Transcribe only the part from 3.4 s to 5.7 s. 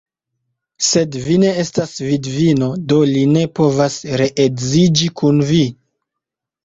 povas reedziĝi kun vi.